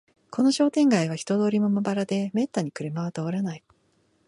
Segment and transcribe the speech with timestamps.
[0.31, 3.63] この商店街は人通りもまばらで、めったに車は通らない